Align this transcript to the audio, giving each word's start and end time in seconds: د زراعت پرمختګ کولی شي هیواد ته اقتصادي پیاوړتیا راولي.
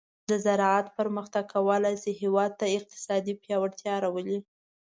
د 0.29 0.31
زراعت 0.45 0.87
پرمختګ 0.97 1.45
کولی 1.53 1.95
شي 2.03 2.11
هیواد 2.21 2.51
ته 2.59 2.65
اقتصادي 2.77 3.33
پیاوړتیا 3.43 3.93
راولي. 4.03 4.39